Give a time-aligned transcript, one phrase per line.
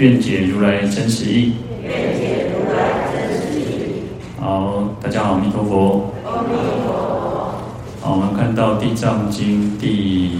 [0.00, 1.52] 愿解如来真实义。
[1.82, 4.00] 愿解如来真实义。
[4.40, 6.10] 好，大家好，阿弥陀佛。
[6.24, 6.92] 阿弥陀佛。
[8.00, 10.38] 好，我们看到《地藏经》第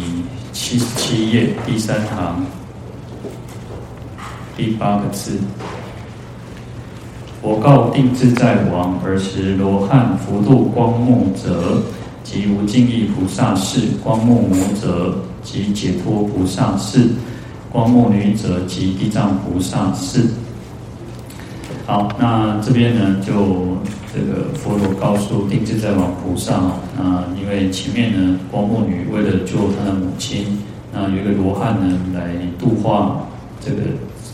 [0.50, 2.42] 七十七页第三行
[4.56, 5.38] 第八个字。
[7.42, 11.82] 佛告定自在王：尔时罗汉福度光目者。
[12.22, 17.08] 即无尽意菩萨是，光目魔者即解脱菩萨士，
[17.72, 20.24] 光目女者及地藏菩萨是。
[21.86, 23.78] 好，那这边呢，就
[24.12, 26.54] 这个佛陀告诉定自在王菩萨
[26.98, 30.58] 啊，因为前面呢，光目女为了救她的母亲，
[30.92, 33.28] 那有一个罗汉呢来度化
[33.60, 33.82] 这个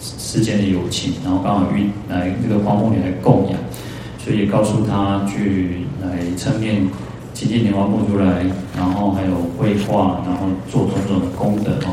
[0.00, 3.58] 世间的有情，然后刚好遇来这个光目女来供养，
[4.18, 6.86] 所以告诉他去来称念。
[7.34, 11.92] 七地莲花目如来，然后还有绘画，然后做种种的功德哦。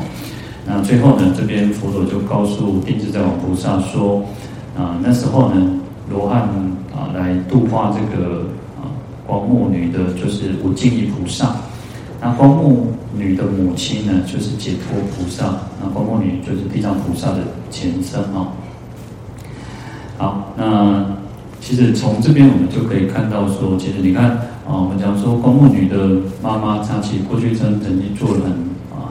[0.65, 4.23] 那最后呢，这边佛陀就告诉定自在王菩萨说：
[4.77, 6.41] 啊，那时候呢，罗汉
[6.93, 8.45] 啊来度化这个
[8.77, 8.87] 啊
[9.27, 11.55] 光目女的，就是无尽意菩萨。
[12.21, 15.53] 那光目女的母亲呢，就是解脱菩萨。
[15.81, 18.47] 那光目女就是地藏菩萨的前身哦。
[20.17, 21.05] 好，那
[21.59, 24.37] 其实从这边我们就可以看到说，其实你看。
[24.65, 28.53] 啊，我们讲说光目女的妈妈，她其实过去曾曾经做了很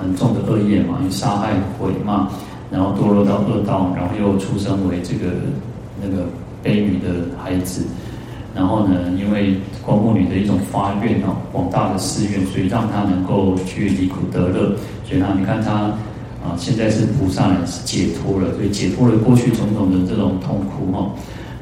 [0.02, 2.28] 很重的恶业嘛，因为杀害、毁骂，
[2.70, 5.32] 然后堕落到恶道，然后又出生为这个
[6.02, 6.24] 那个
[6.62, 7.08] 悲女的
[7.42, 7.82] 孩子，
[8.54, 15.72] 然后呢，因为光目女的一种发愿哦，广大的誓愿，所以让她能够去离苦得乐，所以呢，你看她
[16.42, 21.10] 啊，现在是菩萨呢，是解脱了，所以解脱了过去种种的这种痛苦哈。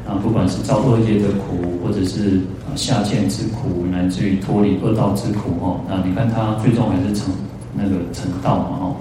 [0.09, 7.33] 啊，不管是造恶业的苦，或者是啊下贱之苦，乃至于脱离恶道之苦哦，那你看他最终还是成
[7.75, 8.97] 那个成道嘛哦。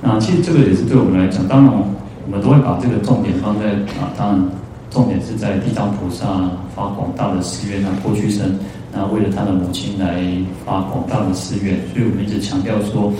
[0.00, 4.48] 那其实这个也是对我们来讲，当然我们都会把这个重点放在啊，当然
[4.90, 6.26] 重点是在地藏菩萨
[6.74, 8.58] 发广大的誓愿，那过去生
[8.92, 10.22] 那为了他的母亲来
[10.64, 13.12] 发广大的誓愿，所以我们一直强调说。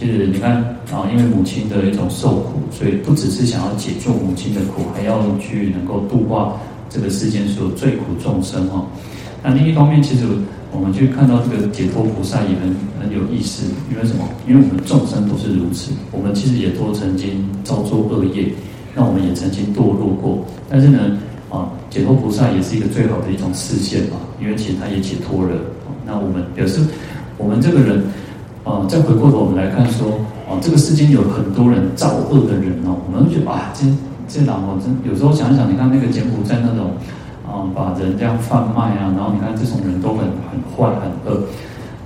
[0.00, 0.62] 其实你看
[0.92, 6.52] 啊，因为母亲的一种受苦，所以不只是想要解救母亲的苦，还要去能够度化
[6.88, 8.86] 这个世间所有最苦众生哈。
[9.42, 10.24] 那另一方面，其实
[10.72, 14.24] 我们去看到这个解脱菩萨也很很有意思，因为什么？
[14.46, 18.52] 因为我们众生都是如此，我们其实也都曾经造作恶业，
[18.94, 20.44] 那我们也曾经堕落过。
[20.68, 20.98] 但是呢，
[21.50, 25.50] 啊，解脱菩萨也是一个最好的一种示现嘛，因为其实他也解脱了。
[26.06, 26.80] 那我们表示，
[27.36, 28.02] 我们这个人。
[28.64, 33.86] 啊，再回过头我们来看说，啊，这个世间有很多人造恶的人哦，我们会觉得啊，这
[34.28, 36.90] 这人哦，真有时候想一想，你看那个柬埔寨那种，
[37.48, 40.18] 啊，把人这样贩卖啊，然后你看这种人都很
[40.50, 41.40] 很坏很恶，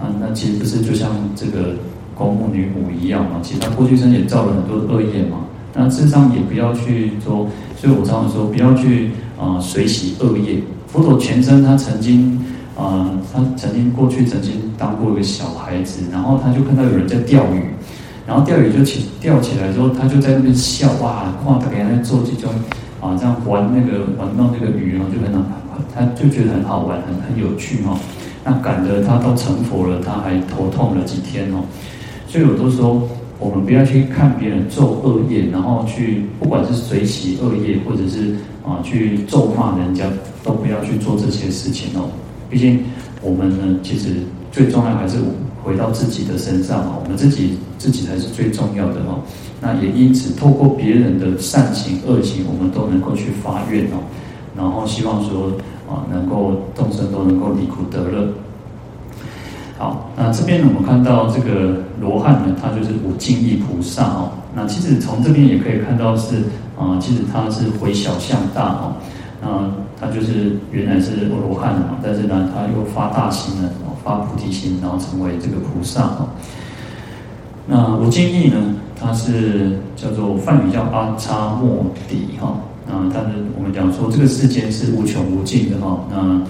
[0.00, 1.74] 啊，那其实不是就像这个
[2.14, 3.40] 公墓女母一样嘛？
[3.42, 5.38] 其实他过去生也造了很多恶业嘛。
[5.74, 10.62] 那事实上也不要去说，所以我常常说，不要去啊随喜恶业。
[10.86, 12.38] 佛陀全身他曾经。
[12.74, 17.62] 啊、他曾经过去曾经当过一个小孩子，然后他就看到有人在钓鱼，
[18.26, 22.50] 然后钓鱼就起钓起来之后，他就在那边笑哇，哇，他给人家做这种
[23.02, 25.42] 啊，这样玩那个玩弄那个鱼哦，就很好，
[25.92, 27.98] 他就觉得很好玩，很很有趣哈、哦。
[28.44, 31.64] 那赶得他都成佛了，他还头痛了几天哦。
[32.28, 33.02] 所以我都说，
[33.40, 40.06] 我们不要去看别人做恶业，然后去不管是随喜恶业，或者是啊去咒骂人家，
[40.44, 42.08] 都不要去做这些事情哦。
[42.48, 42.84] 毕竟
[43.20, 44.10] 我们呢，其实
[44.52, 45.18] 最重要还是
[45.64, 49.18] 回到自己的身上啊，我们自己自己才是最重要的哦。
[49.64, 54.02] 那也因此，透过别人的善行恶行，我们都能够去发愿哦，
[54.56, 55.52] 然后希望说
[55.88, 58.26] 啊，能够众生都能够离苦得乐。
[59.78, 64.30] 好，那这边呢，我们看到这个罗汉呢，他就是无尽意菩萨哦。
[64.52, 66.36] 那其实从这边也可以看到是
[66.76, 68.94] 啊，其实他是回小向大哦。
[69.40, 69.70] 那
[70.00, 73.70] 他就是原来是罗汉的嘛，但是呢，他又发大心了，
[74.02, 76.28] 发菩提心，然后成为这个菩萨哦。
[77.66, 78.56] 那无尽意呢，
[78.98, 82.58] 它是叫做梵语叫阿叉莫底哈。
[82.86, 86.04] 那但是我们讲说这个世间是无穷无尽的哈。
[86.10, 86.42] 那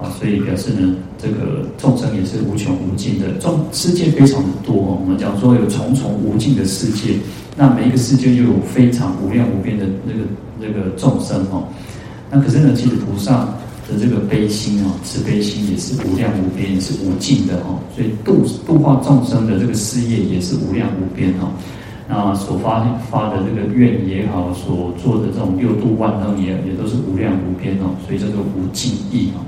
[0.00, 4.74] 啊，所以表示呢，这个众生也是无穷无尽的，众世界非常的多。
[4.74, 7.16] 我们讲说有重重无尽的世界，
[7.54, 10.20] 那每一个世界又有非常无量无边的那个
[10.58, 11.64] 那个众生哦。
[12.30, 13.46] 那可是呢，其实菩萨
[13.90, 17.78] 的这个悲心哦，慈悲心也是无量无边，也是无尽的哦。
[17.94, 21.50] 所以度度化众生的这个事业也是无量无边哦。
[22.08, 27.90] 那所发发的这个愿也好，所做的这种六度万行也也都是无量无边哦。
[28.06, 29.42] 所以叫做无尽意哦。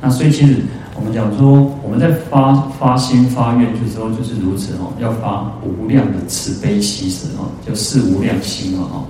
[0.00, 0.56] 那所以其实
[0.96, 9.06] 我们讲说，我们在发发心发愿的时候就是如此哦，要发无量的慈悲喜舍哦，叫四无量心嘛哦。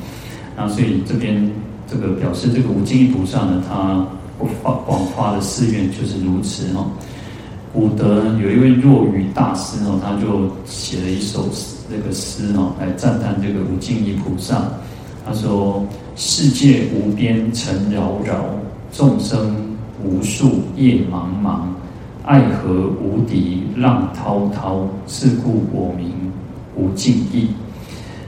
[0.57, 1.51] 那所以这边。
[1.93, 4.03] 这个表示这个无尽意菩萨呢，他
[4.39, 6.87] 不发广发的誓愿就是如此哦。
[7.71, 11.51] 古德有一位若愚大师哦，他就写了一首
[11.91, 14.71] 这个诗哦，来赞叹这个无尽意菩萨。
[15.27, 15.85] 他说
[16.17, 18.43] ：“世界无边尘扰扰，
[18.91, 19.55] 众生
[20.03, 21.61] 无数业茫茫，
[22.25, 26.11] 爱河无底浪滔滔，是故我名
[26.75, 27.49] 无尽意。”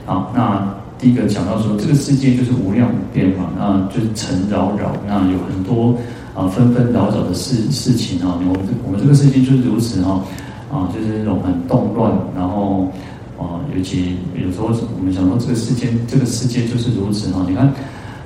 [0.05, 0.84] 好，那。
[0.97, 5.95] 第一个讲到说，这个世界就是无量无边嘛，那就是尘扰扰，那有很多
[6.33, 8.39] 啊纷纷扰扰的事事情啊。
[8.39, 10.23] 我们我们这个世界就是如此哈，
[10.71, 12.89] 啊，就是那种很动乱，然后
[13.37, 17.45] 啊，尤其有时候我们想说这个世界，这个世界就是如此哈。
[17.47, 17.65] 你看，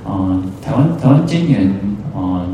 [0.04, 1.66] 啊，台湾台湾今年
[2.14, 2.46] 啊，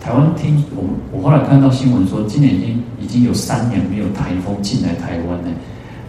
[0.00, 5.48] 台湾听我我后来看到新闻说，今年已经已经有三年没有台风进来台湾了。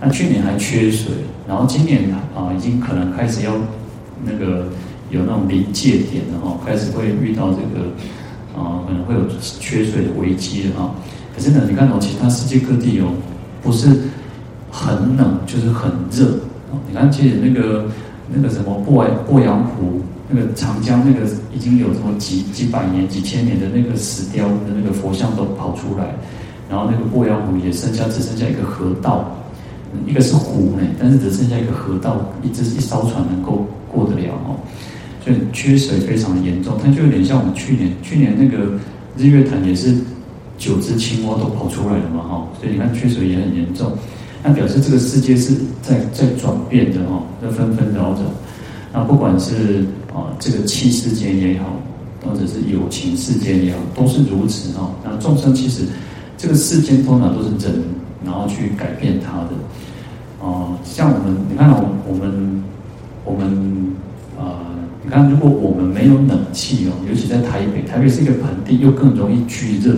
[0.01, 1.11] 那去年还缺水，
[1.47, 3.53] 然后今年啊，已经可能开始要
[4.23, 4.67] 那个
[5.09, 7.85] 有那种临界点了哈，开始会遇到这个
[8.55, 9.21] 啊，可能会有
[9.59, 10.95] 缺水的危机了哈。
[11.35, 13.11] 可是呢，你看哦，其他世界各地哦，
[13.61, 13.87] 不是
[14.71, 16.33] 很冷就是很热。
[16.87, 17.85] 你看，其实那个
[18.33, 26.15] 那个什么鄱鄱阳湖，那个长江那个已经有什么几几百年、几千年的那个石雕的那个佛像都跑出来，
[26.69, 29.35] 然后那个鄱阳湖也剩下只剩下一个河道。
[30.05, 34.55] 一个是湖呢，但是只剩下一个河道，一只一艘船能够过得了哦，
[35.23, 36.77] 所以缺水非常的严重。
[36.83, 38.71] 它就有点像我们去年，去年那个
[39.17, 39.95] 日月潭也是
[40.57, 43.91] 九只青蛙都跑出来了嘛哈，所以你看缺水也很严重。
[44.43, 48.19] 那表示这个世界是在在转变的哈，在纷纷扰扰。
[48.93, 49.83] 那不管是
[50.13, 51.75] 啊这个器世间也好，
[52.23, 54.89] 或者是友情世间也好，都是如此哈。
[55.03, 55.83] 那众生其实
[56.37, 57.83] 这个世间通常都是人。
[58.25, 59.51] 然后去改变它的，
[60.41, 62.63] 哦、像我们，你看我，我们，
[63.23, 63.95] 我们，
[64.37, 64.55] 呃，
[65.03, 69.95] 你看，如果我们没有冷气哦，尤其在台北，台北是一个盆地，又更容易聚热。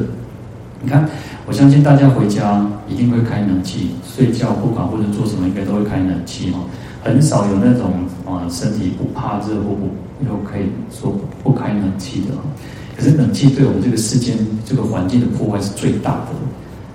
[0.83, 1.07] 你看，
[1.45, 6.65] 我相信大家回家一定会开冷气，睡觉不管或者做什么，应该都会开冷气哦。
[7.03, 7.91] 很少有那种
[8.25, 9.89] 啊、呃，身体不怕热或不
[10.23, 12.27] 又可以说不开冷气的。
[12.95, 16.27] 可是冷气对我们这个世间这个环境的破坏是最大的。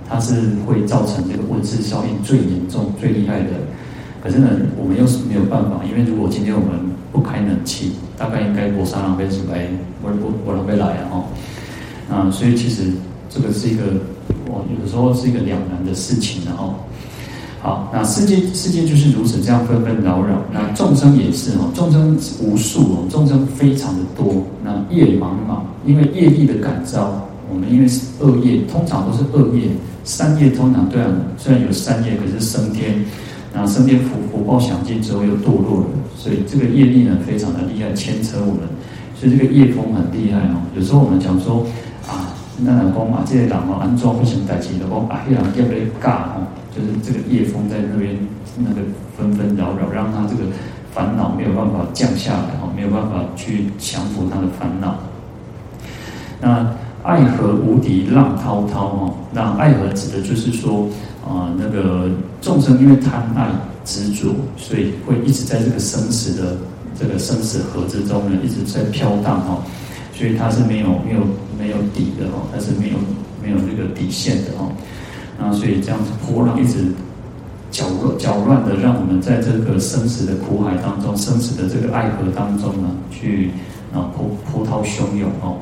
[0.09, 3.51] 它是会造成这个温室效应最严重、最厉害的。
[4.23, 6.79] 可是呢，我们又是没有办法，因为如果今天我们
[7.11, 9.67] 不开冷气，大概应该过三浪费出来，
[10.01, 11.23] 我我我浪费来啊！
[12.09, 12.83] 哈，啊，所以其实
[13.29, 13.83] 这个是一个，
[14.47, 16.73] 我有的时候是一个两难的事情的哦。
[17.61, 20.41] 好，那世界世界就是如此，这样纷纷扰扰。
[20.51, 24.43] 那众生也是哦，众生无数哦，众生非常的多。
[24.63, 29.69] 那业茫茫，因为业力的感召，我们因为是恶业，通常都是恶业。
[30.07, 33.03] 三业通常对啊，虽然有三业，可是升天，
[33.53, 38.63] 那升天福福报享尽之后又堕落了，所以这个业力呢非常的厉害，牵扯我们，
[39.19, 40.63] 所以这个业风很厉害哦。
[40.77, 41.67] 有时候我们讲说
[42.07, 48.15] 啊，那老公啊，这些人哦，安装不行代志的，讲啊，黑人要不要尬哦，就是这个业风在那边
[48.55, 48.79] 那个
[49.17, 50.43] 纷纷扰扰，让他这个
[50.95, 54.95] 烦恼没有办法降下来哦，没有办法去降服他的烦恼，
[56.39, 56.65] 那。
[57.07, 60.89] 爱河无敌浪滔滔哦，那爱河指的就是说，
[61.25, 62.09] 啊、那个
[62.41, 63.47] 众生因为贪爱
[63.85, 66.57] 执着，所以会一直在这个生死的
[66.99, 69.63] 这个生死河之中呢，一直在飘荡哦，
[70.13, 71.21] 所以它是没有没有
[71.57, 72.97] 没有底的哦，它是没有
[73.41, 74.69] 没有这个底线的哦，
[75.39, 76.91] 那所以这样子波浪一直
[77.71, 83.51] 搅乱搅乱的，让我们在这个生死的苦海当中，生死的这个爱河当中呢，去
[83.93, 85.55] 啊波波涛汹涌哦。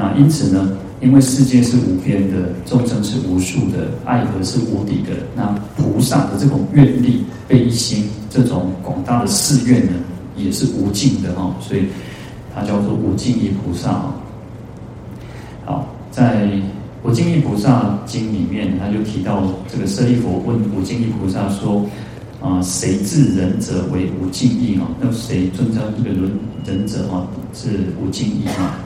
[0.00, 5.10] 那因此呢，因为世界是无边的，众生是无数的，爱河是无底的。
[5.34, 9.92] 那菩萨的这种愿力、悲心，这种广大的誓愿呢，
[10.36, 11.52] 也是无尽的哈。
[11.60, 11.86] 所以
[12.54, 14.04] 它叫做无尽意菩萨。
[15.64, 16.46] 好，在
[17.02, 21.84] 《无尽意菩萨经》里面，他就提到这个舍利弗问无尽意菩萨说：
[22.40, 24.86] 啊，谁自仁者为无尽意啊？
[25.00, 26.30] 那谁尊称这个仁
[26.64, 27.26] 仁者啊？
[27.52, 27.68] 是
[28.00, 28.78] 无尽意啊？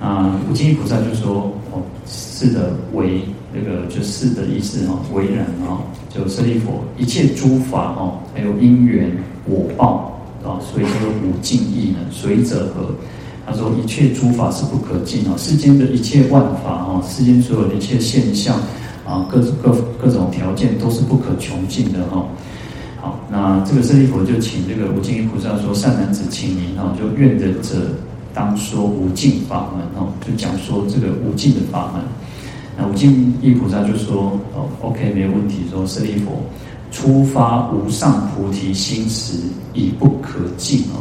[0.00, 3.20] 啊，无尽意菩萨就说：“哦，是的，为
[3.52, 9.10] 那个就是的意思哈，为然啊，就舍利弗，一切诸法哦，还有因缘
[9.46, 12.94] 果报啊，所以这个无尽意呢，随者何？
[13.46, 18.56] 他说一切诸法是不可尽啊，世间的一切万法啊，世间所有的一切现象
[19.06, 22.24] 啊，各各各种条件都是不可穷尽的哈。
[23.00, 27.74] 好，那这个舍利弗就请这个无尽意菩萨说：“善男子，请您哈，就愿仁者
[28.32, 32.02] 当说无尽法门哦，就讲说这个无尽的法门。”
[32.78, 35.56] 那无尽意菩萨就说：“哦，OK，没有问题。
[35.70, 36.30] 说舍利弗。”
[36.92, 39.34] 初发无上菩提心时，
[39.74, 40.98] 已不可尽哦。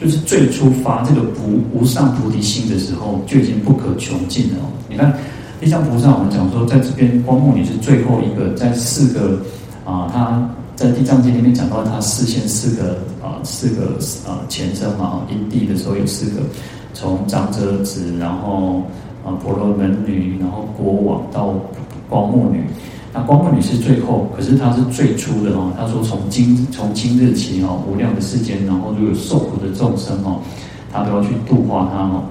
[0.00, 4.70] 就是最初发这个无无上菩提心的时候，就已经不可穷尽了哦。
[4.88, 5.12] 你看，
[5.60, 9.40] 地藏菩萨，我们讲说，在这边光目女是最后一个，在四个
[9.84, 13.98] 啊，他在地藏经里面讲到，他示现四个啊，四个
[14.28, 16.40] 啊前身嘛，因地的时候有四个，
[16.94, 18.82] 从长者子，然后
[19.24, 21.54] 啊婆罗门女，然后国王到
[22.08, 22.64] 光目女。
[23.14, 25.70] 那光目女是最后，可是她是最初的哦。
[25.78, 30.40] 她说从今从今日起哦，无量的世间，然后如有受苦的众生哦，
[30.90, 32.24] 她都要去度化他哦。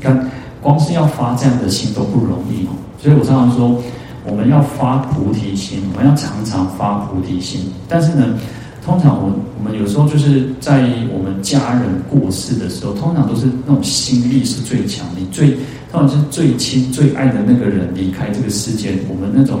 [0.00, 0.28] 看，
[0.60, 2.70] 光是要发这样的心都不容易哦。
[2.98, 3.80] 所以我常常说，
[4.24, 7.72] 我们要发菩提心，我们要常常发菩提心。
[7.88, 8.38] 但是呢，
[8.84, 15.50] 通常我我们有时候就是在我们家人过世的时候，通常都是那种心力是最强，你最
[15.92, 19.60] 通常是最亲最爱的那个人离开这个世间，我们那种。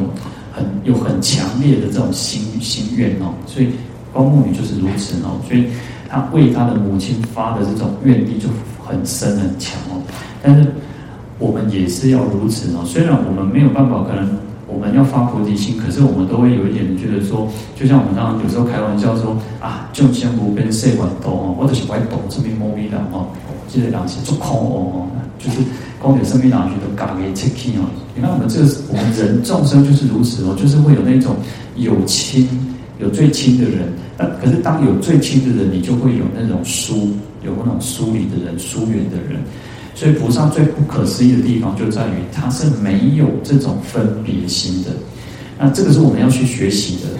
[0.56, 3.70] 很有很强烈的这种心心愿哦，所以
[4.12, 5.66] 光目女就是如此哦，所以
[6.08, 8.48] 她为她的母亲发的这种愿力就
[8.86, 10.00] 很深很强哦。
[10.40, 10.70] 但是
[11.40, 14.38] 我们也是要如此哦，虽然我们没有办法，可能
[14.74, 23.28] 我们要发菩提心，可是我们都会有一点觉得说，就像我们刚刚有时候开玩笑说啊，就像无边塞管多哦，或者是外斗这边摸一两哦，
[23.68, 25.06] 记得两些做空哦，
[25.38, 25.58] 就是。
[26.04, 27.88] 光点生命哪去都嘎给切气哦！
[28.14, 31.34] 你看我们这个，我们人众生就是如此哦，就是会有那种
[31.76, 32.46] 有亲
[32.98, 37.08] 有最亲的人，但可是当有最亲的人，你就会有那种疏
[37.42, 39.40] 有那种疏离的人、疏远的人。
[39.94, 44.90] 所以菩萨最不可思议的地方就在于，他是没有这种分别心的。
[45.58, 47.18] 那这个是我们要去学习的。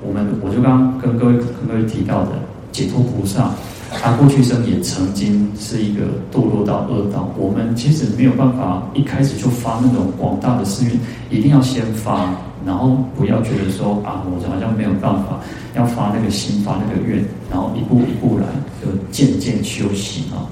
[0.00, 2.32] 我们我就刚刚跟各位跟各位提到的
[2.72, 3.50] 解脱菩萨。
[3.90, 10.92] 他过去生也曾经是一个堕落到恶道，我们其实没有办法一开始就发那种广大的誓愿，
[11.30, 12.34] 一定要先发，
[12.66, 15.40] 然后不要觉得说啊，我好像没有办法，
[15.74, 18.44] 要发那个心，发那个愿，然后一步一步来，
[18.82, 20.44] 就渐渐修习啊。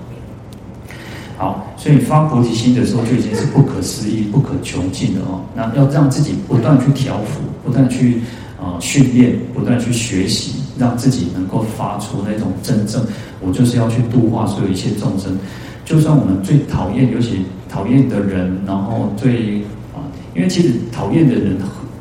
[1.36, 5.40] 好，所以发菩提心的时候就已经是不可思议、不可穷尽的哦。
[5.54, 8.20] 那要让自己不断去调伏，不断去
[8.60, 10.62] 啊训练，不断去学习。
[10.78, 13.02] 让自己能够发出那种真正，
[13.40, 15.34] 我就是要去度化所有一切众生，
[15.86, 19.62] 就算我们最讨厌，尤其讨厌的人，然后最
[19.94, 21.56] 啊，因为其实讨厌的人，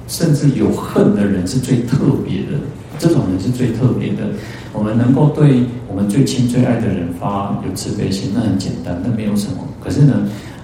[0.09, 2.59] 甚至有恨的人是最特别的，
[2.99, 4.27] 这种人是最特别的。
[4.77, 9.57] 我们能够对我们最亲最爱的人发有慈悲心，那很简单，那没有什么。
[9.83, 10.13] 可是呢，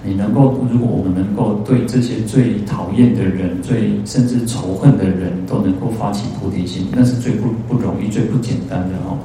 [0.03, 9.17] 你能够，如果我们能够对这些最讨厌的人、最甚至仇恨的人都能够发起菩提心，那是最不不容易、最不简单的哦。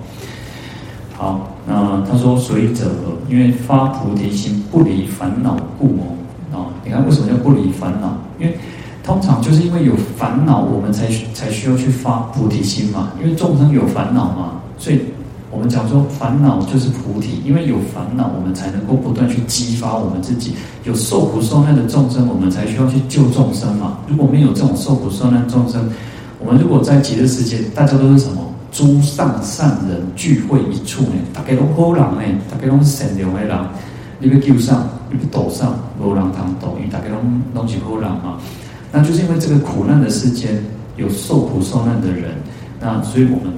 [1.14, 3.16] 好，那他说所以者何？
[3.28, 6.14] 因为发菩提心不离烦恼故哦。
[6.52, 8.16] 啊，你看为什么叫不离烦恼？
[8.38, 8.55] 因为
[9.02, 13.12] 通常就是因为有烦恼，我们才才需要去发菩提心嘛。
[13.21, 15.00] 因为众生有烦恼嘛，所以。
[15.49, 20.52] 我们讲说烦恼就是菩提，因为有烦恼，我们才能够不断去激发我们自己。
[20.83, 24.00] 有受苦受难的众生，我们才需要去救众生嘛。
[24.09, 25.88] 如果没有这种受苦受难众生，
[26.40, 28.42] 我们如果在极乐世界，大家都是什么？
[28.73, 31.12] 诸上善人聚会一处呢？
[31.33, 33.56] 大家都好人呢，大家都是善良的人。
[34.18, 38.37] 你要救上，你要度上，无人通度，因为大家都都是好人嘛。
[38.92, 40.61] 那就是因为这个苦难的世间
[40.97, 42.33] 有受苦受难的人，
[42.80, 43.54] 那所以我们。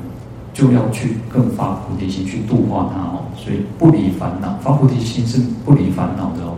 [0.59, 6.57] 就要去更发菩提心去度化他哦，所以不离烦恼，发菩提心是不离烦恼的哦。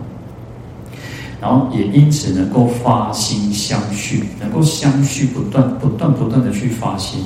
[1.39, 7.23] 然后也因此能够发心相续，能够相续不断、不断、不断的去发心，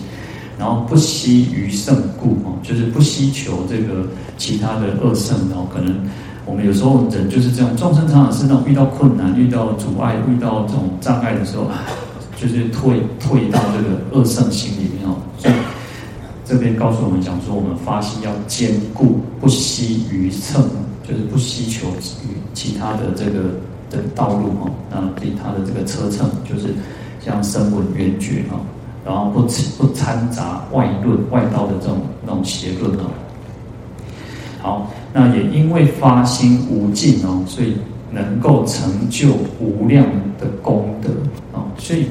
[0.59, 4.05] 然后不惜余胜故哦，就是不希求这个
[4.37, 5.65] 其他的恶胜哦。
[5.73, 5.95] 可能
[6.45, 11.69] 我们有时候人就是这样，众生常常是那种遇到困难、遇到阻碍、遇到这种障碍的时候，
[12.35, 15.15] 就是退退到这个恶圣心里面哦。
[16.47, 20.63] 这边告诉我们讲说，我们发心要坚固，不惜余乘，
[21.03, 23.49] 就是不希求与其他的这个
[23.89, 26.75] 的道路哈，那对他的这个车乘，就是
[27.19, 28.59] 像声闻缘觉哈，
[29.03, 29.41] 然后不
[29.77, 33.09] 不掺杂外论外道的这种那种邪论哦。
[34.61, 37.75] 好，那也因为发心无尽哦，所以
[38.11, 40.05] 能够成就无量
[40.39, 41.09] 的功德
[41.53, 42.05] 哦，所以。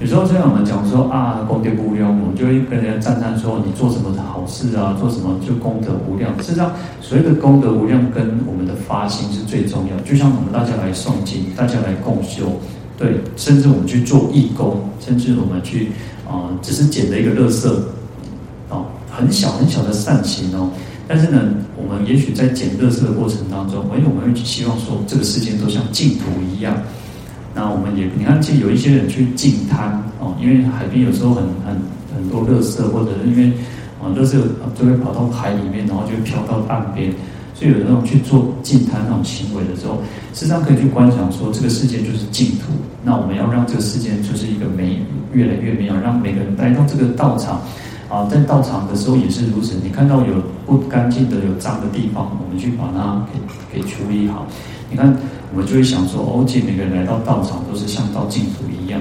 [0.00, 6.36] 有时候虽然我们讲说啊，功德无量，我们就会跟人家赞叹说，你做什么好事啊，做什么就功德无量。
[6.42, 9.96] 事实上，所谓的功德无量，跟我们的发心是最重要。
[10.00, 12.58] 就像我们大家来诵经，大家来共修，
[12.98, 15.92] 对，甚至我们去做义工，甚至我们去
[16.28, 17.68] 啊、只是捡了一个垃圾，
[18.70, 20.70] 哦，很小很小的善行哦。
[21.06, 21.40] 但是呢，
[21.76, 26.76] 我们也许在捡垃圾的过程当中，哎，我们会希望说，这个世界都像净土一样。
[27.54, 31.76] 那我们也，你看，其实有一些人去净滩哦，因为海边有时候很很
[32.14, 33.52] 很多垃圾，或者因为
[34.02, 34.32] 啊，垃圾
[34.74, 37.12] 就会跑到海里面，然后就飘到岸边，
[37.54, 40.02] 所以有那种去做净滩那种行为的时候，
[40.34, 42.72] 实际上可以去观想说，这个世界就是净土。
[43.04, 44.98] 那我们要让这个世界就是一个美，
[45.32, 47.60] 越来越美好，让每个人来到这个道场。
[48.06, 49.76] 啊，在道场的时候也是如此。
[49.82, 50.34] 你看到有
[50.66, 54.46] 不干净的、有脏的地方，我们去把它给给处理好。
[54.90, 55.16] 你看，
[55.54, 59.00] 我们就会想说，哦，这每个人来到道场都是像到净土一样。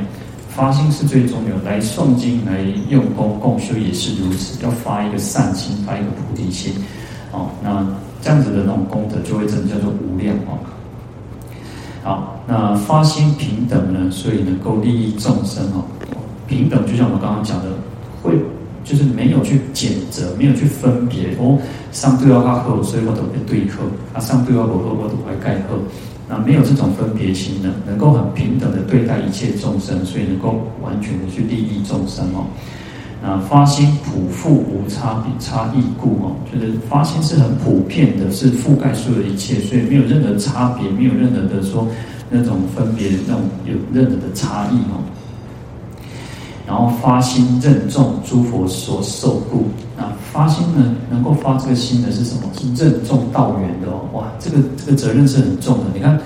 [0.49, 4.63] 发心是最重要，来诵经、来用功共修也是如此。
[4.63, 6.71] 要发一个善心，发一个菩提心。
[7.31, 7.83] 哦，那
[8.21, 10.61] 这样子的那种功德就会真的叫做无量哦。
[12.03, 15.83] 好，那发心平等呢，所以能够利益众生哦。
[16.45, 17.65] 平等就像我们刚刚讲的，
[18.21, 18.37] 会。
[18.85, 21.57] 就是没有去拣择，没有去分别哦，
[21.93, 23.81] 上对要他喝，所以我都会对喝；
[24.13, 25.79] 啊，上对要我喝，我都会盖喝。
[26.33, 32.47] 那没有这种分别心呢，能够很平等的对待一切众生，所以能够完全的去利益众生哦。
[33.21, 41.87] 那发心普覆无差别差异故哦，就是发心是很普遍的，是覆盖所有一切，所以没有任何差别，没有任何的说
[42.31, 45.05] 那种分别，那种有任何的差异哦。
[46.65, 49.65] 然后发心任重诸佛所受故，
[49.97, 52.43] 那发心呢，能够发这个心的是什么？
[52.57, 53.99] 是任重道远的哦。
[54.13, 55.83] 哇，这个这个责任是很重的。
[55.93, 56.17] 你看，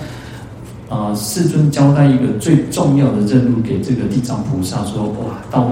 [0.88, 5.70] 啊、世尊交代一个最重要的任务给这个地藏菩萨说：哇，到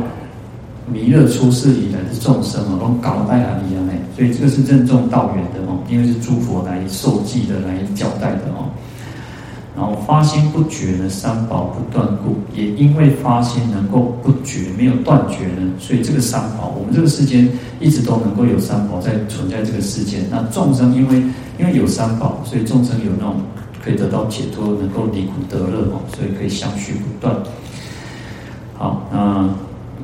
[0.93, 4.01] 弥勒出世以来的众生啊，都搞代啊一样哎。
[4.17, 8.67] 所以这个是任重道远的哦，因为是诸佛来受记的，来交代的哦。
[9.77, 17.47] 然后发心不绝呢，三宝不断故，也因为发心能够不绝，没有断绝呢，所以这个三宝，我们这个世间
[17.79, 20.25] 一直都能够有三宝在存在这个世间。
[20.31, 21.23] 那众生因为
[21.59, 23.37] 因为有三宝，所以众生有那种
[23.85, 27.37] 可以得到解脱，能够离苦得乐哦，所以可以相续不断。
[28.79, 29.47] 好，那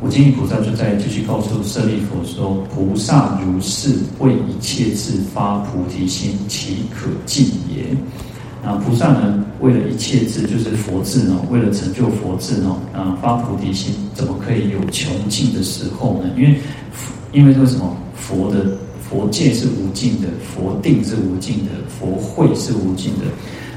[0.03, 7.87] 无尽意菩萨就在继续告诉舍利弗说：菩萨如是为一切智发菩提心，岂可尽也？
[8.65, 16.31] 啊，菩萨呢，为了一切智，就是佛智呢，为了成就佛智呢，啊，发菩提心，怎么可以有穷尽的时候呢？
[16.37, 16.57] 因为，
[17.33, 17.97] 因为说什么？
[18.15, 23.25] 佛的佛界是无尽的，佛定是无尽的，佛慧是无尽的。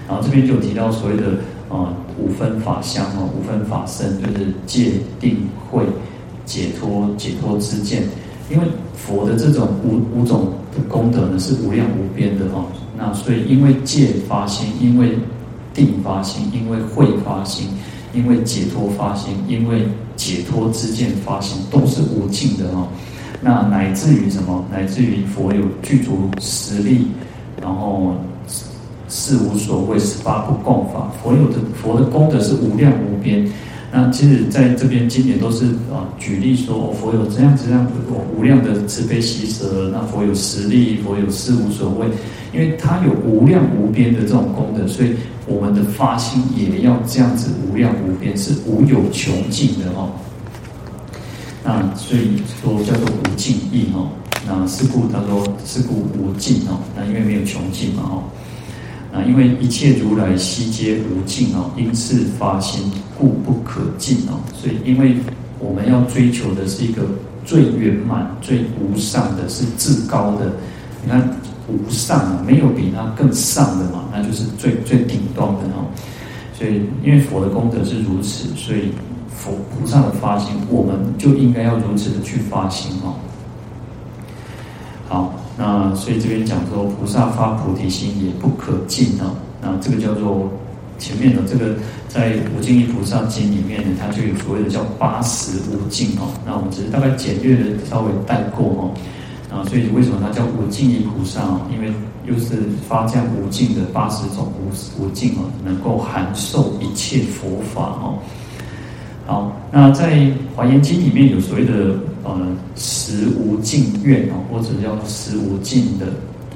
[0.07, 1.23] 然后这边就提到所谓的
[1.67, 5.35] 啊五分法相哦，五分法身，就是戒定
[5.67, 5.83] 慧
[6.45, 8.03] 解脱解脱之见。
[8.51, 12.65] 因为佛的这种五五种的功德呢，是无量无边的哦。
[12.97, 15.17] 那所以，因为戒发心，因为
[15.73, 17.67] 定发心，因为慧发心，
[18.13, 22.87] 因为解脱发心，因为解脱之见发心，都是无尽的哦。
[23.41, 24.65] 那乃至于什么？
[24.71, 27.07] 乃至于佛有具足十力，
[27.61, 28.15] 然后
[29.09, 31.11] 是无所谓，十八不共法。
[31.21, 33.45] 佛有的佛的功德是无量无边。
[33.97, 37.87] 那其实在这边经典都是啊，举例说佛有这样这样
[38.35, 42.05] 无量的慈悲喜舍，那佛有实力，佛有四无所谓。
[42.53, 45.15] 因为它有无量无边的这种功德，所以
[45.47, 50.11] 我们的发心也要这样子无量无边，是无有穷尽的哦。
[51.63, 54.09] 那所以说叫做无尽意哦。
[54.45, 56.79] 那是故他说是故无尽哦。
[56.97, 58.23] 那因为没有穷尽嘛哦。
[59.15, 64.43] 那因为一切如来悉皆无尽哦，因此发心故不可尽哦。
[64.53, 65.15] 所以因为
[65.57, 67.03] 我们要追求的是一个
[67.45, 70.51] 最圆满、最无上的，是至高的。
[71.03, 71.27] 你看。
[71.67, 75.89] 无上啊，没有比它更上的嘛，那就是最最顶端的哦。
[76.53, 78.91] 所以，因为佛的功德是如此，所以
[79.35, 83.15] 佛菩萨的发心，我们就应该要如此的去发心哦。
[85.09, 89.35] 好，那所以这边讲说，菩萨发菩提心也不可尽哦。
[89.61, 90.51] 那这个叫做
[90.99, 91.75] 前面的这个
[92.07, 96.27] 在《无尽意菩萨经》里面呢，它就有所谓的叫八十无尽哦。
[96.45, 98.91] 那我们只是大概简略的稍微带过哦。
[99.49, 101.41] 啊，所以为什么它叫无尽意菩萨？
[101.71, 101.93] 因为
[102.25, 102.57] 又是
[102.89, 108.19] 发这样无尽的八十种无无尽哦，能够含受一切佛法哦。
[109.25, 110.15] 好，那在
[110.55, 116.07] 《华严经》里面有所谓的呃十无尽愿啊，或者叫十无尽的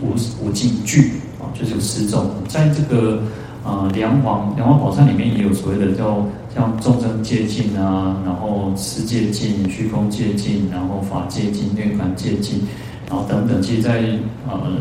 [0.02, 3.22] 无无尽句啊，就是有十种，在这个
[3.64, 12.62] 呃，梁皇梁皇宝忏里面也有所谓的叫像众生戒尽啊，然后世界尽、虚空界尽，然后法界尽、涅槃界尽，
[13.08, 13.62] 然后等等。
[13.62, 14.00] 其实在
[14.48, 14.72] 呃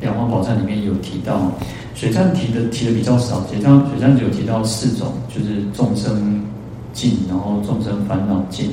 [0.00, 1.50] 梁皇宝忏里面也有提到，
[1.94, 6.44] 水忏提的提的比较少，水忏水忏只有提到四种，就是众生
[6.92, 8.70] 尽，然后众生烦恼尽，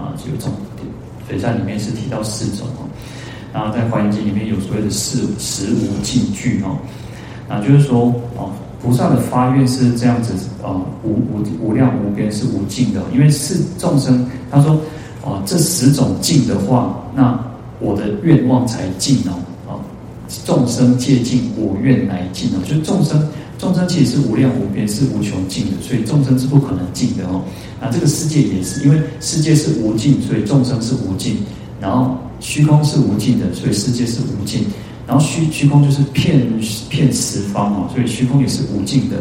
[0.00, 0.52] 啊，就这种
[1.28, 2.88] 水忏里面是提到四种哦。
[3.52, 6.78] 然后在华严经里面有所谓的四十无尽句哦。
[7.48, 10.32] 啊，就是说，哦，菩萨的发愿是这样子，
[10.62, 10.70] 呃，
[11.02, 13.02] 无无无量无边，是无尽的。
[13.12, 14.80] 因为是众生，他说，
[15.24, 17.36] 哦，这十种尽的话，那
[17.80, 19.34] 我的愿望才尽哦，
[19.68, 19.74] 啊，
[20.44, 22.62] 众生皆尽，我愿来尽哦。
[22.64, 23.20] 就众生，
[23.60, 27.42] 众生其实是无量无边，是无穷尽的，所以众生是不可能尽的哦。
[27.78, 31.36] 那这个世界也是，因为世界是无尽，所以众生是无尽。
[31.78, 34.64] 然后虚空是无尽的，所以世界是无尽。
[35.06, 36.40] 然后虚虚空就是遍
[36.88, 39.16] 遍十方哦，所以虚空也是无尽的。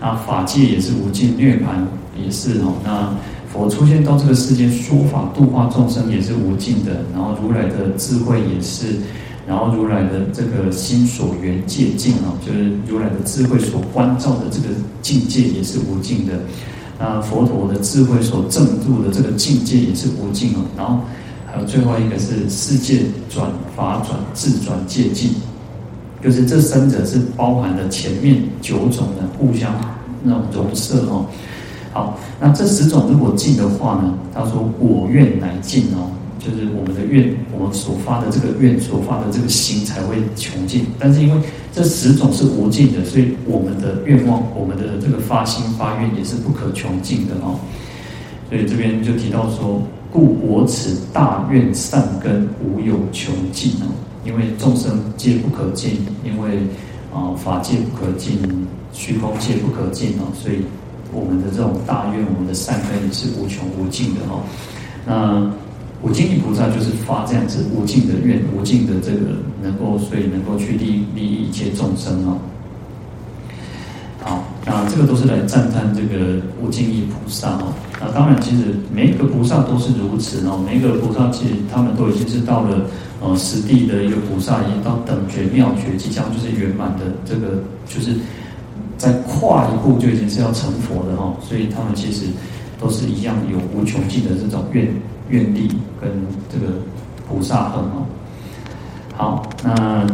[0.00, 1.82] 啊，法界也是无尽，涅槃
[2.22, 2.74] 也是哦。
[2.84, 3.16] 那
[3.50, 7.02] 佛出现到这个世间说法度化众生也是无尽的。
[7.14, 8.98] 然后如来的智慧也是，
[9.48, 14.68] 然后如来的这个心所缘界境哦，就是如来的智慧所关照的这个
[15.02, 16.34] 境界也是无尽的。
[17.00, 20.58] 那佛陀的智慧所证入的这个境界也是无尽哦。
[20.76, 21.00] 然后。
[21.50, 25.30] 还有最后一个是世界转法转智转界境，
[26.22, 29.74] 就是这三者是包含了前面九种的互相
[30.22, 31.24] 那种融摄哦。
[31.90, 34.12] 好，那这十种如果尽的话呢？
[34.34, 40.86] 他说我愿来尽哦，就是我们的愿，我们所发的这个愿，所发的这个心才会穷尽。
[40.98, 41.40] 但是因为
[41.72, 47.58] 这十种是无尽的，所以我们的愿望，我们的这个发心发愿也是不可穷尽的哦。
[48.48, 49.82] 所以这边就提到说。
[50.10, 53.92] 故我此大愿善根无有穷尽哦，
[54.24, 56.60] 因为众生皆不可尽，因为
[57.12, 58.38] 啊法界不可尽，
[58.90, 60.64] 虚空界不可尽哦，所以
[61.12, 64.40] 我们的这种大愿，我们的善根也是无穷无尽的哦。
[65.04, 65.52] 那
[66.02, 72.38] 无尽意菩萨就是发这样子无尽的愿，无尽的这个能够，所以能够去利利益一切众生哦。
[74.22, 77.72] 好，那这个都是来赞叹这个无尽意菩萨哦。
[78.00, 80.62] 那当然，其实每一个菩萨都是如此哦。
[80.64, 82.86] 每一个菩萨其实他们都已经是到了
[83.20, 88.14] 呃实地的一个菩萨，已经到等觉妙觉，即将就是圆满的这个，就是
[88.96, 91.34] 再跨一步就已经是要成佛的哈。
[91.40, 92.26] 所以他们其实
[92.78, 94.86] 都是一样有无穷尽的这种愿
[95.28, 95.68] 愿力
[96.00, 96.10] 跟
[96.52, 96.74] 这个
[97.28, 98.06] 菩萨恨哦。
[99.16, 100.06] 好，那。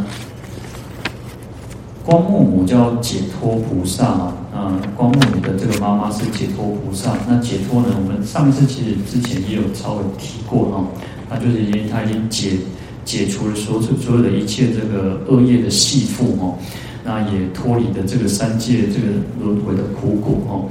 [2.07, 7.17] 光目母叫解脱菩萨嘛，啊，光目母的这个妈妈是解脱菩萨。
[7.27, 7.87] 那解脱呢？
[7.97, 10.85] 我们上一次其实之前也有稍微提过哈，
[11.31, 12.59] 那就是因为他已经解
[13.07, 16.59] 解除了所有所有的一切这个恶业的系缚哦，
[17.03, 19.07] 那也脱离了这个三界这个
[19.41, 20.69] 轮回的苦果哦。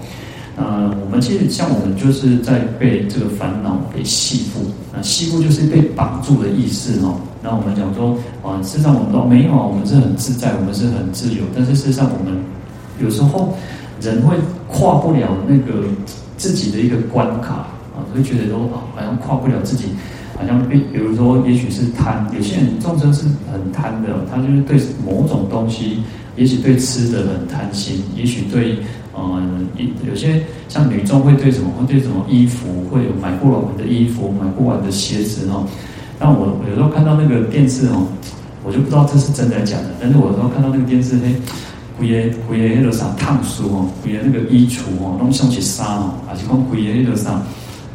[0.55, 4.59] 呃，我们其实像我们就是在被这个烦恼给吸附，
[4.93, 7.15] 那吸附就是被绑住的意思哦。
[7.41, 11.43] 那我们讲说，啊，事实上我们都没有啊，我们是很自在，我们是很自由。
[11.55, 12.37] 但是事实上，我们
[13.01, 13.55] 有时候
[13.99, 14.35] 人会
[14.67, 15.87] 跨不了那个
[16.37, 17.53] 自己的一个关卡
[17.95, 19.85] 啊，会觉得说啊，好像跨不了自己，
[20.37, 26.03] 好像被，比如说，也许是贪，有些人众生是很贪的，他就是对某种东西，
[26.35, 28.77] 也许对吃的很贪心，也许对。
[29.15, 29.67] 嗯，
[30.07, 35.65] 有些像女众会对什么，会对什么衣服，会有买不完的衣服，买不完的鞋子哦。
[36.19, 38.07] 但我有时候看到那个电视哦，
[38.63, 39.85] 我就不知道这是真的假的。
[40.01, 41.35] 但是我有时候看到那个电视，嘿，
[41.97, 47.41] 规个规个那个啥烫书哦，规个那个衣橱哦，拢像是纱哦，还是讲规个那个啥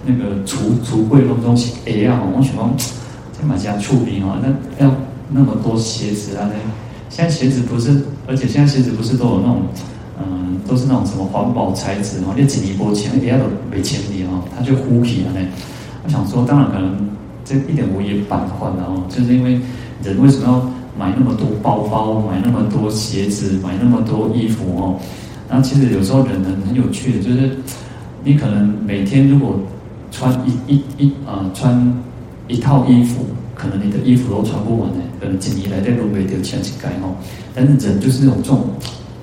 [0.06, 2.20] 那个橱橱柜拢总是鞋啊。
[2.36, 2.70] 我喜欢
[3.38, 4.94] 这买家触笔哦，那要
[5.30, 6.48] 那么多鞋子啊？
[6.48, 6.54] 那
[7.10, 9.62] 现在鞋子不是，而且现在鞋子不是都有那种。
[10.68, 15.40] 都是那种什么环保材质哦，你紧一波钱，底下都没钱的哦，他就呼起了呢。
[16.04, 17.08] 我想说，当然可能
[17.44, 19.58] 这一点我也反换了哦，就是因为
[20.04, 20.60] 人为什么要
[20.98, 25.00] 买那么多包包，买那么多鞋子，买那么多衣服哦？
[25.48, 27.56] 那其实有时候人很很有趣的，就是
[28.22, 29.58] 你可能每天如果
[30.12, 31.92] 穿一一一啊、穿
[32.46, 37.16] 一套衣服，可能你的衣服都穿不完呢，可能几年来在路边丢钱去改哦。
[37.54, 38.64] 但是人就是那种这种。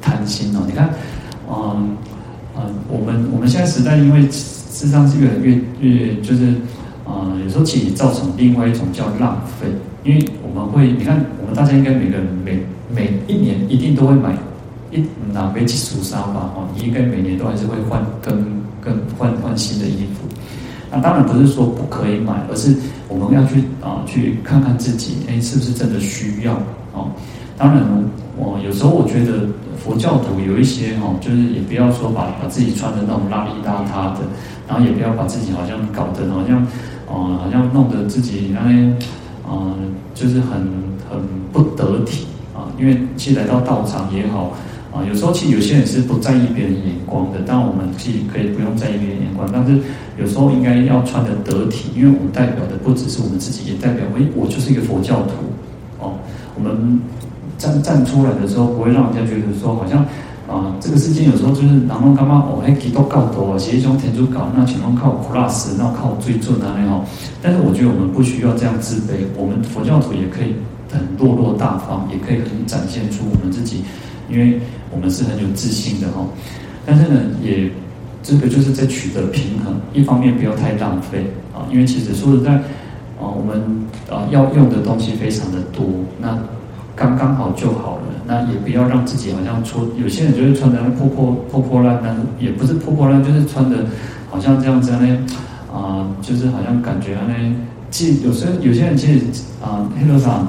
[0.02, 0.88] 贪心哦，你看，
[3.46, 6.56] 我们现在时代，因为事实上是越来越越就是，
[7.06, 9.68] 嗯，有时候其实造成另外一种叫浪费，
[10.04, 14.36] 因为我们会，你看，我们大家应该每个人每每一年一定都会买
[14.90, 15.00] 一
[15.32, 18.36] 哪杯起苏沙吧，哦，你应该每年都还是会换跟
[18.82, 20.28] 跟换换新的衣服。
[20.92, 22.76] 那当然不是说不可以买，而是
[23.08, 26.54] 我们要去啊去看看自己，哎，是不是真的需要
[26.94, 27.12] 哦？
[27.58, 27.84] 当然，
[28.38, 29.48] 我有时候我觉得。
[29.78, 34.22] 佛教徒有一些哈，就是也不要说把把自己穿的那种邋里邋遢的，
[34.68, 36.66] 然后也不要把自己好像搞得好像，
[37.08, 38.98] 哦，好像弄得自己那边，
[39.48, 40.58] 嗯，就是很
[41.08, 41.20] 很
[41.54, 42.66] 不得体啊。
[42.80, 44.54] 因为其实来到道场也好
[44.92, 49.78] 啊，有时候其实有些人是不在意别人眼光的，但我们其实可以不用在意别人眼光，但是
[50.18, 55.34] 有时候应该要穿得得体，因为我们代表的不只是我们自己，也代表诶，我就是一个佛教徒
[56.00, 56.14] 哦，
[56.56, 57.00] 我们。
[57.66, 60.06] 站站出来的时候，不会让人家觉得说好像
[60.48, 67.04] 啊、这个世界有时候就是人们干嘛哦，还几多高多啊，其实种天主教那全部靠苦拉斯，那靠最准啊那种。
[67.42, 70.54] 但是我觉得我们不需要这样自卑，我们佛教徒也可以
[70.92, 73.84] 很落落大方，也可以很展现出我们自己，
[74.30, 76.24] 因为我们是很有自信的哈。
[76.86, 77.68] 但是呢，也
[78.22, 81.26] 这个就是在取得平衡，一方面不要太浪费
[81.56, 82.54] 啊，因为其实说实在
[83.18, 83.60] 啊，我们
[84.12, 85.84] 啊要用的东西非常的多，
[86.22, 86.38] 那。
[86.96, 89.90] 刚刚好就好了，那也不要让自己好像出。
[89.98, 93.78] 有些人就是穿的破破破破烂烂，也不是破破烂，就是穿的
[94.32, 95.18] 好像这样子呢，
[95.74, 97.56] 啊、就是好像感觉呢，
[97.92, 99.26] 其有时候有些人其实
[99.62, 100.48] 啊，黑头上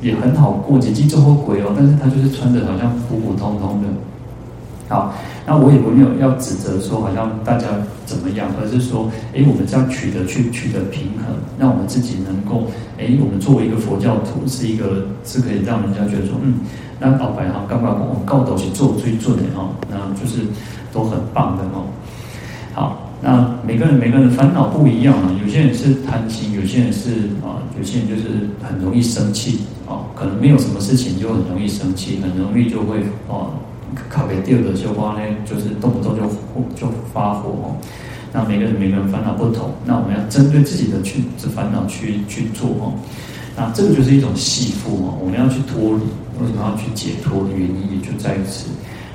[0.00, 3.88] 也很好过，几季做过鬼哦，但是他就是穿的好像普普通通的。
[4.88, 5.12] 好，
[5.46, 7.66] 那我也没有要指责说好像大家
[8.06, 16.60] 怎么样，而是说，哎，我们这样取得去取得平衡，让我们自己能够，哎，我们作为一个佛教徒，是一个是可以让人家觉得说，嗯，
[16.98, 20.40] 那老白哈，刚刚我们告导去做最准的哈，那就是
[20.90, 21.84] 都很棒的哈。
[22.72, 27.10] 好，那每个人每个人的烦恼不一样啊，有些人是贪心，有些人是
[27.44, 33.52] 啊，有些人就是很容易生气啊，可能没有什么事情就很容易生气，很容易就会啊。
[34.08, 36.22] 卡给第二个修花呢，就是动不动就
[36.74, 37.76] 就发火哦。
[38.30, 42.92] 那每个人每个人烦恼不同，那我们要针对自己的去这烦恼去去做哦。
[43.56, 46.02] 那这个就是一种系缚哦，我们要去脱离，
[46.38, 48.66] 为什么要去解脱的原因也就在于此。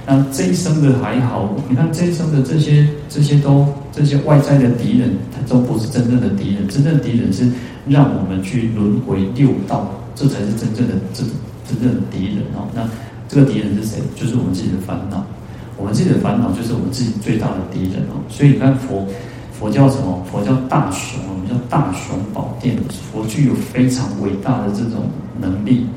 [0.06, 7.48] 那这一生的还好，你看这一生的这些这些都这些外在的敌人，他都不是真正的敌人，真正的敌人是
[7.88, 11.24] 让我们去轮回六道，这才是真正的这
[11.70, 12.68] 真正的敌人哦。
[12.74, 12.90] 那。
[13.34, 13.98] 这个敌人是谁？
[14.16, 15.26] 就是我们自己的烦恼。
[15.76, 18.22] 我们自己的烦恼就是我们自己最大的敌人哦。
[18.30, 19.08] 所以你看佛，
[19.52, 20.24] 佛教什么？
[20.32, 22.78] 佛教大雄，我们叫大雄宝殿。
[23.12, 25.10] 佛具有非常伟大的这种
[25.42, 25.88] 能力，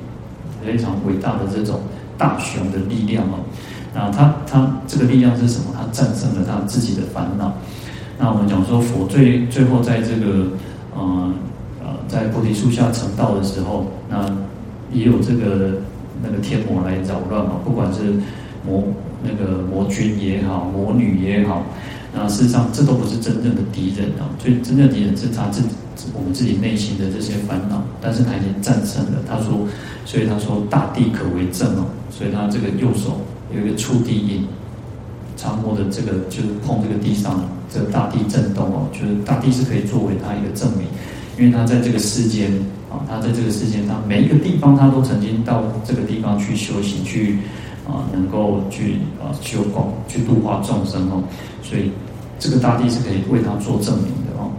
[0.64, 1.80] 非常伟大的这种
[2.16, 3.44] 大雄的力量哦。
[3.92, 5.66] 那他他这个力量是什么？
[5.76, 7.52] 他战胜了他自己的烦恼。
[8.18, 10.48] 那我们讲说，佛最最后在这个
[10.96, 11.30] 呃
[11.84, 14.24] 呃在菩提树下成道的时候，那
[14.90, 15.76] 也有这个。
[16.26, 18.14] 那个天魔来扰乱嘛，不管是
[18.66, 18.82] 魔
[19.22, 21.64] 那个魔君也好，魔女也好，
[22.12, 24.28] 那事实上这都不是真正的敌人啊。
[24.42, 25.68] 所以真正敌人是他自己
[26.14, 29.22] 我们自己内心的这些烦恼，但是他已经战胜了。
[29.28, 29.66] 他说，
[30.04, 31.86] 所以他说大地可为证哦。
[32.10, 33.20] 所以他这个右手
[33.54, 34.46] 有一个触地印，
[35.36, 40.86] 常摸的这个就是碰这个地上，这个大地震动哦，就是大地是可以作为他一个证明，
[41.38, 42.52] 因为他在这个世间。
[42.90, 47.38] 啊他在这个世界上每一个地方，他都曾经到这个地方去修行，去
[47.86, 51.22] 啊，能够去啊修广，去度化众生哦。
[51.62, 51.90] 所以
[52.38, 54.50] 这个大地是可以为他做证明的哦。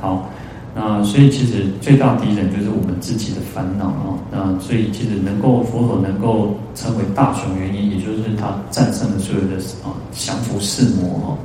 [0.00, 0.30] 好，
[0.74, 4.18] 那所以其实最大敌人就是我们自己的烦恼哦。
[4.30, 11.38] 那所以其实能够佛陀能够称为大雄，原因也就是他战胜了所有的啊降伏四魔哦。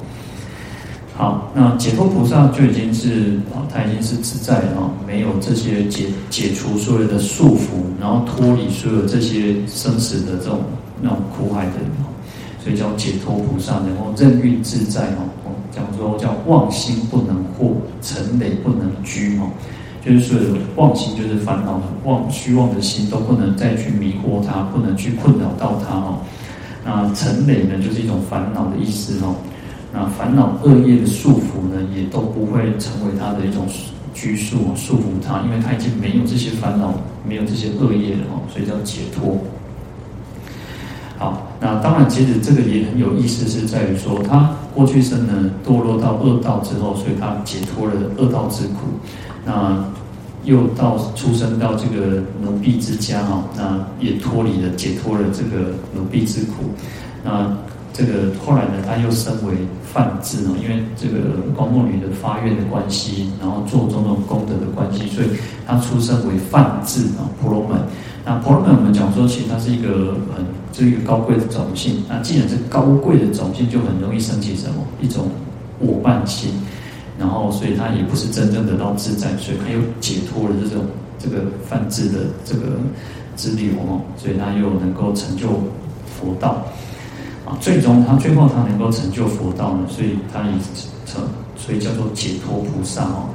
[1.17, 10.59] 好，那解脱菩萨就已经是啊，他已经是自在啊，没有这些解解除所有的束缚，然后脱离所有这些生死的这种
[11.01, 11.73] 那种苦海的，
[12.63, 15.25] 所以叫解脱菩萨，然后任运自在哦。
[15.71, 19.49] 讲说叫妄心不能惑，尘累不能居哦，
[20.05, 26.19] 就是所有的妄心就是烦恼妄虚妄的心都不能再去迷惑它，不能去困扰到它哦。
[26.85, 29.35] 那尘累呢，就是一种烦恼的意思哦。
[29.99, 33.65] 那烦恼恶业的束缚呢，也都不会成为他的一种
[34.13, 36.93] 拘束束缚他，因为他已经没有这些烦恼，
[37.27, 39.35] 没有这些恶业了哦，所以叫解脱。
[41.17, 48.85] 好，那当然，其实这个也很有意思，是在于说他过去生呢堕落到恶道之后，所以他解脱了恶道之苦，
[49.43, 49.83] 那
[50.43, 56.65] 又到出生到这个奴婢之家哈，那也脱离了解脱了这个奴婢之苦，
[57.23, 57.51] 那。
[57.97, 65.27] 这个后来呢，他又升为梵志哦，因为这个光目女的发愿的关系，然后做种种功德的关系，所以
[65.65, 67.79] 他出生为梵志啊，婆罗门。
[68.23, 72.03] 那婆罗门我们讲说，其实它是一个很，这一个高贵的种性。
[72.07, 75.25] 那既然是高贵的种性，就很容易升起什么一种
[75.79, 76.51] 我慢心，
[77.17, 80.85] 然后所以他也不是真正得到自在，所以他又解脱了这种
[81.17, 82.77] 这个梵志的这个
[83.35, 85.47] 支流哦，所以他又能够成就。
[86.19, 86.65] 佛道
[87.47, 90.51] 啊，最终他最后他能够成就佛道呢，所以他也
[91.05, 91.23] 成，
[91.55, 93.29] 所以叫做解脱菩萨哦。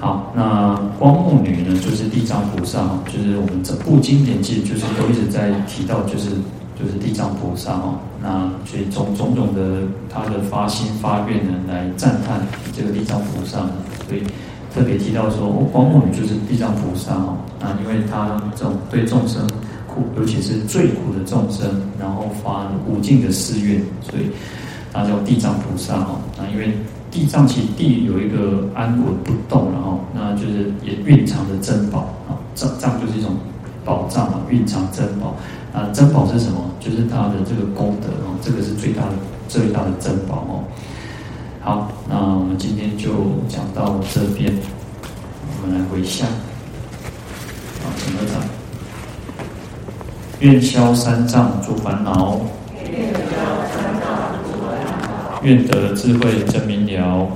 [0.00, 6.30] 好，那光目女呢，就是地藏菩萨哦，就是我们整部经典记就是都一直在提到，就是
[6.78, 7.94] 就是地藏菩萨哦。
[8.20, 12.40] 那所以种种种的他的发心发愿呢，来赞叹
[12.72, 13.58] 这个地藏菩萨，
[14.08, 14.22] 所以
[14.74, 17.36] 特别提到说，哦，光目女就是地藏菩萨哦。
[17.60, 19.44] 那因为他这种对众生
[19.88, 21.66] 苦，尤其是最苦的众生，
[21.98, 24.30] 然后发无尽的誓愿，所以
[24.92, 26.20] 他叫地藏菩萨哦。
[26.36, 26.72] 那因为
[27.10, 33.32] 地藏其地有一个安稳不动，然后那就是也蕴藏着珍宝啊，藏藏就是一种
[33.84, 35.34] 宝藏啊，蕴藏珍宝
[35.72, 36.70] 啊，珍宝是什么？
[36.78, 39.12] 就是他的这个功德哦，这个是最大的
[39.48, 40.64] 最大的珍宝哦。
[41.60, 43.08] 好，那我们今天就
[43.48, 44.52] 讲到这边，
[45.60, 48.40] 我们来回向，好，请合掌，
[50.40, 52.40] 愿消三障诸烦恼。
[55.42, 57.28] 愿得智慧真明了，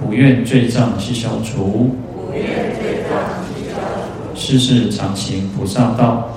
[0.00, 1.96] 不愿罪障悉消除，
[4.34, 6.28] 世世常行菩萨道。